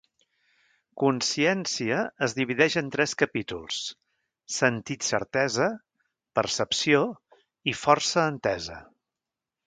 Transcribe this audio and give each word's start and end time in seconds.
"Consciència" 1.01 1.97
es 2.27 2.33
divideix 2.37 2.77
en 2.81 2.87
tres 2.95 3.13
capítols: 3.19 3.81
"Sentit-Certesa", 4.55 5.67
"Percepció", 6.39 7.03
i 7.73 7.75
"Força 7.83 8.25
Entesa". 8.31 8.79